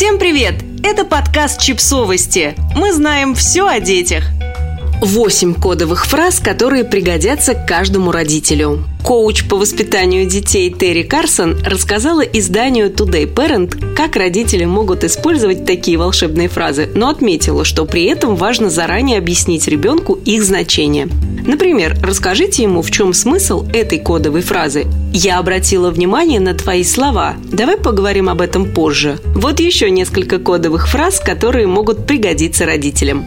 [0.00, 0.54] Всем привет!
[0.82, 2.54] Это подкаст «Чипсовости».
[2.74, 4.24] Мы знаем все о детях.
[5.02, 8.82] Восемь кодовых фраз, которые пригодятся каждому родителю.
[9.04, 15.98] Коуч по воспитанию детей Терри Карсон рассказала изданию Today Parent, как родители могут использовать такие
[15.98, 21.08] волшебные фразы, но отметила, что при этом важно заранее объяснить ребенку их значение.
[21.46, 24.86] Например, расскажите ему, в чем смысл этой кодовой фразы.
[25.12, 27.34] «Я обратила внимание на твои слова.
[27.50, 29.18] Давай поговорим об этом позже».
[29.34, 33.24] Вот еще несколько кодовых фраз, которые могут пригодиться родителям.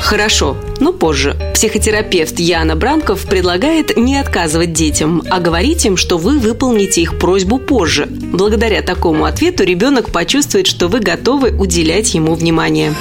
[0.00, 1.36] Хорошо, но позже.
[1.54, 7.58] Психотерапевт Яна Бранков предлагает не отказывать детям, а говорить им, что вы выполните их просьбу
[7.58, 8.06] позже.
[8.08, 12.94] Благодаря такому ответу ребенок почувствует, что вы готовы уделять ему внимание.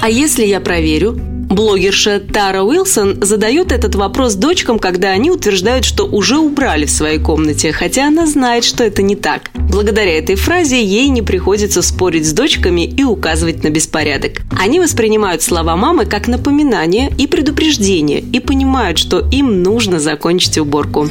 [0.00, 1.18] А если я проверю?
[1.48, 7.18] Блогерша Тара Уилсон задает этот вопрос дочкам, когда они утверждают, что уже убрали в своей
[7.18, 9.50] комнате, хотя она знает, что это не так.
[9.54, 14.42] Благодаря этой фразе ей не приходится спорить с дочками и указывать на беспорядок.
[14.60, 21.08] Они воспринимают слова мамы как напоминание и предупреждение и понимают, что им нужно закончить уборку.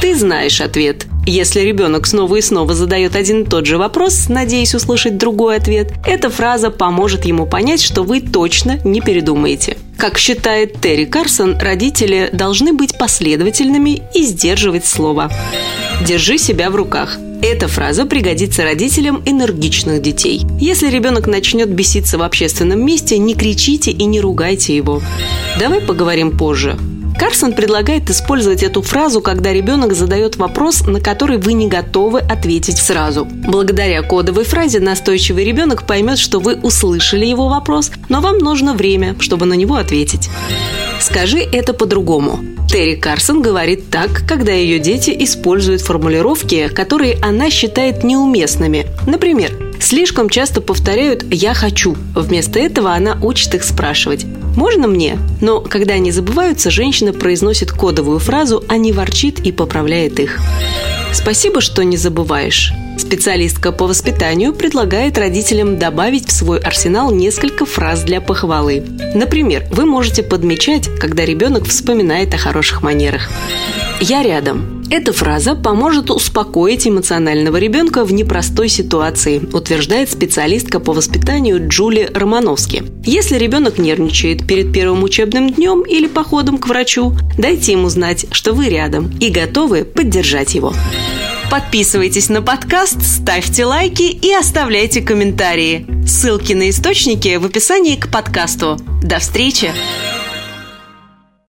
[0.00, 1.07] Ты знаешь ответ.
[1.28, 5.92] Если ребенок снова и снова задает один и тот же вопрос, надеясь услышать другой ответ,
[6.06, 9.76] эта фраза поможет ему понять, что вы точно не передумаете.
[9.98, 15.30] Как считает Терри Карсон, родители должны быть последовательными и сдерживать слово.
[16.00, 17.18] Держи себя в руках.
[17.42, 20.46] Эта фраза пригодится родителям энергичных детей.
[20.58, 25.02] Если ребенок начнет беситься в общественном месте, не кричите и не ругайте его.
[25.60, 26.78] Давай поговорим позже.
[27.18, 32.78] Карсон предлагает использовать эту фразу, когда ребенок задает вопрос, на который вы не готовы ответить
[32.78, 33.24] сразу.
[33.24, 39.16] Благодаря кодовой фразе настойчивый ребенок поймет, что вы услышали его вопрос, но вам нужно время,
[39.18, 40.30] чтобы на него ответить.
[41.00, 42.40] Скажи это по-другому.
[42.70, 48.86] Терри Карсон говорит так, когда ее дети используют формулировки, которые она считает неуместными.
[49.06, 51.96] Например, слишком часто повторяют «я хочу».
[52.14, 54.24] Вместо этого она учит их спрашивать
[54.58, 55.18] «можно мне?».
[55.40, 60.40] Но когда они забываются, женщина произносит кодовую фразу, а не ворчит и поправляет их.
[61.12, 62.72] Спасибо, что не забываешь.
[62.98, 68.84] Специалистка по воспитанию предлагает родителям добавить в свой арсенал несколько фраз для похвалы.
[69.14, 73.30] Например, вы можете подмечать, когда ребенок вспоминает о хороших манерах.
[74.00, 74.77] «Я рядом».
[74.90, 82.84] Эта фраза поможет успокоить эмоционального ребенка в непростой ситуации, утверждает специалистка по воспитанию Джули Романовски.
[83.04, 88.54] Если ребенок нервничает перед первым учебным днем или походом к врачу, дайте ему знать, что
[88.54, 90.72] вы рядом и готовы поддержать его.
[91.50, 95.86] Подписывайтесь на подкаст, ставьте лайки и оставляйте комментарии.
[96.06, 98.78] Ссылки на источники в описании к подкасту.
[99.02, 99.70] До встречи!